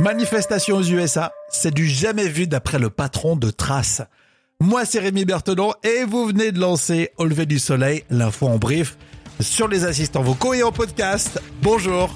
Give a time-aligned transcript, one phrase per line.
[0.00, 4.00] Manifestation aux USA, c'est du jamais vu d'après le patron de Trace.
[4.58, 8.56] Moi, c'est Rémi Berthelon et vous venez de lancer Au lever du soleil, l'info en
[8.56, 8.96] brief
[9.40, 11.38] sur les assistants vocaux et en podcast.
[11.60, 12.08] Bonjour.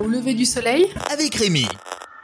[0.00, 1.68] Au lever du soleil Avec Rémi.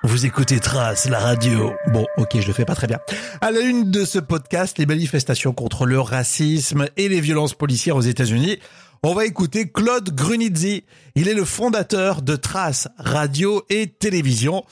[0.02, 1.72] Vous écoutez Trace, la radio.
[1.92, 2.98] Bon, ok, je le fais pas très bien.
[3.40, 7.96] À la une de ce podcast, les manifestations contre le racisme et les violences policières
[7.96, 8.58] aux États-Unis.
[9.06, 10.82] On va écouter Claude Grunizzi.
[11.14, 14.64] Il est le fondateur de Trace Radio et Télévision.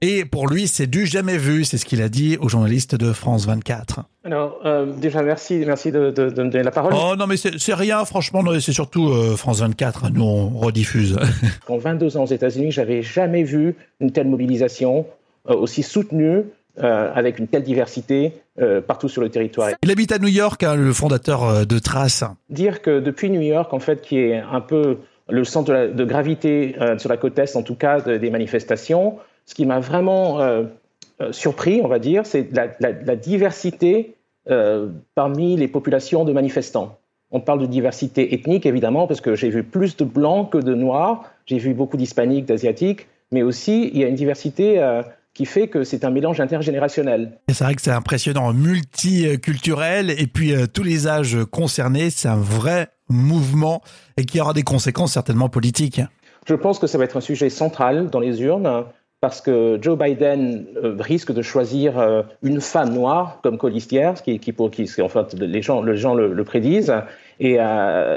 [0.00, 3.12] Et pour lui, c'est du jamais vu, c'est ce qu'il a dit aux journalistes de
[3.12, 4.00] France 24.
[4.24, 6.94] Alors, euh, déjà, merci, merci de, de, de, me donner la parole.
[6.96, 11.16] Oh non, mais c'est rien, franchement, c'est surtout euh, France 24, nous on rediffuse.
[11.68, 15.06] En 22 ans aux États-Unis, j'avais jamais vu une telle mobilisation
[15.48, 16.42] euh, aussi soutenue.
[16.84, 19.70] Euh, avec une telle diversité euh, partout sur le territoire.
[19.82, 22.22] Il habite à New York, hein, le fondateur euh, de Trace.
[22.50, 24.98] Dire que depuis New York, en fait, qui est un peu
[25.30, 28.28] le centre de, la, de gravité sur la côte est, en tout cas, de, des
[28.28, 30.38] manifestations, ce qui m'a vraiment
[31.30, 34.14] surpris, on va dire, c'est la, la, la, diversité
[35.14, 36.98] parmi les populations de manifestants.
[37.30, 40.74] On parle de diversité ethnique, évidemment, parce que j'ai vu plus de blancs que de
[40.74, 44.78] noirs, j'ai vu beaucoup d'hispaniques, d'asiatiques, mais aussi il y a une diversité
[45.36, 47.38] qui fait que c'est un mélange intergénérationnel.
[47.50, 52.40] C'est vrai que c'est impressionnant, multiculturel, et puis euh, tous les âges concernés, c'est un
[52.40, 53.82] vrai mouvement
[54.16, 56.00] et qui aura des conséquences certainement politiques.
[56.46, 58.84] Je pense que ça va être un sujet central dans les urnes
[59.20, 64.22] parce que Joe Biden euh, risque de choisir euh, une femme noire comme colistière, ce
[64.22, 66.94] qui, qui, pour, qui en fait, les gens, les gens le, le prédisent,
[67.40, 67.58] et,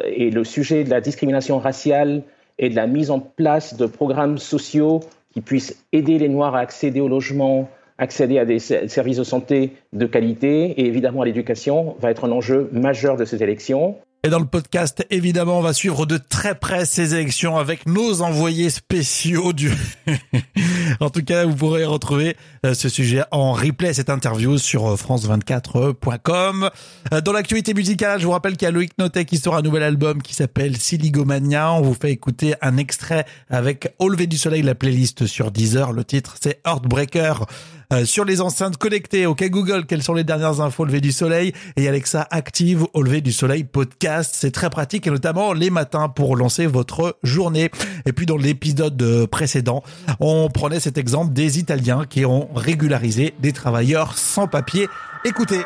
[0.06, 2.24] et le sujet de la discrimination raciale
[2.58, 5.02] et de la mise en place de programmes sociaux
[5.34, 9.74] qui puissent aider les Noirs à accéder au logement, accéder à des services de santé
[9.94, 13.98] de qualité et évidemment à l'éducation va être un enjeu majeur de ces élections.
[14.26, 18.22] Et dans le podcast, évidemment, on va suivre de très près ces élections avec nos
[18.22, 19.72] envoyés spéciaux du...
[21.00, 22.36] en tout cas, vous pourrez retrouver
[22.66, 26.70] euh, ce sujet en replay, cette interview sur france24.com.
[27.14, 29.62] Euh, dans l'actualité musicale, je vous rappelle qu'il y a Loïc Notet qui sort un
[29.62, 31.72] nouvel album qui s'appelle Siligomania.
[31.72, 35.94] On vous fait écouter un extrait avec Au lever du soleil, la playlist sur Deezer.
[35.94, 37.46] Le titre, c'est Heartbreaker.
[37.92, 39.26] Euh, sur les enceintes connectées.
[39.26, 41.54] Ok Google, quelles sont les dernières infos au lever du soleil?
[41.76, 44.36] Et Alexa active au lever du soleil podcast.
[44.38, 47.72] C'est très pratique et notamment les matins pour lancer votre journée.
[48.06, 49.84] Et puis dans l'épisode précédent,
[50.20, 54.88] on prenait cet exemple des Italiens qui ont régularisé des travailleurs sans papier.
[55.26, 55.62] Écoutez,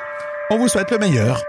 [0.49, 1.43] on vous souhaite le meilleur.